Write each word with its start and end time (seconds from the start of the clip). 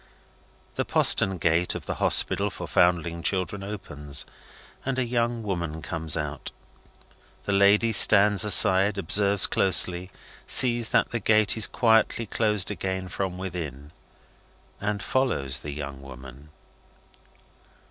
The 0.77 0.83
postern 0.83 1.37
gate 1.37 1.75
of 1.75 1.85
the 1.85 1.93
Hospital 2.01 2.49
for 2.49 2.65
Foundling 2.65 3.21
Children 3.21 3.61
opens, 3.61 4.25
and 4.83 4.97
a 4.97 5.05
young 5.05 5.43
woman 5.43 5.83
comes 5.83 6.17
out. 6.17 6.49
The 7.43 7.51
lady 7.51 7.91
stands 7.91 8.43
aside, 8.43 8.97
observes 8.97 9.45
closely, 9.45 10.09
sees 10.47 10.89
that 10.89 11.11
the 11.11 11.19
gate 11.19 11.55
is 11.55 11.67
quietly 11.67 12.25
closed 12.25 12.71
again 12.71 13.09
from 13.09 13.37
within, 13.37 13.91
and 14.79 15.03
follows 15.03 15.59
the 15.59 15.69
young 15.69 16.01
woman. 16.01 16.49